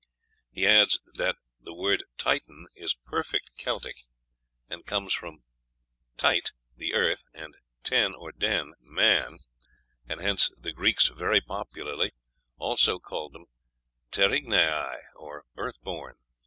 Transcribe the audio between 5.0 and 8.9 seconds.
from tit, the earth, and ten or den,